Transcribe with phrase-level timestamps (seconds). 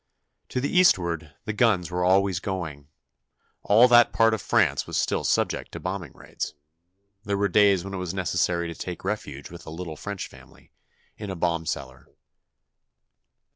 [0.49, 2.87] To the eastward, the guns were always going.
[3.61, 6.55] All that part of France was still subject to bombing raids.
[7.23, 10.71] There were days when it was necessary to take refuge with a little French family,
[11.19, 12.07] in a bomb cellar.